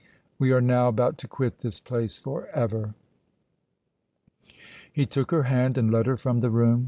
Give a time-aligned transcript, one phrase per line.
[0.39, 2.95] "We are now about to quit this place forever!"
[4.91, 6.79] He took her hand and led her from the room.